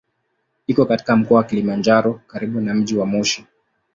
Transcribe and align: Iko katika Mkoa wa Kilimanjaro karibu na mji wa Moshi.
Iko 0.67 0.85
katika 0.85 1.15
Mkoa 1.15 1.37
wa 1.37 1.43
Kilimanjaro 1.43 2.21
karibu 2.27 2.61
na 2.61 2.73
mji 2.73 2.95
wa 2.97 3.05
Moshi. 3.05 3.45